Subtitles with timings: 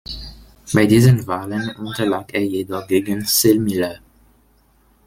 [0.73, 3.99] Bei diesen Wahlen unterlag er jedoch gegen Zell Miller.